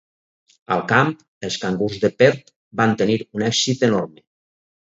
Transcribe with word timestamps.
Al 0.75 0.79
camp, 0.91 1.11
els 1.49 1.57
Cangurs 1.65 1.99
de 2.05 2.11
Perth 2.23 2.51
van 2.81 2.99
tenir 3.03 3.19
un 3.41 3.49
èxit 3.51 3.89
enorme. 3.91 4.27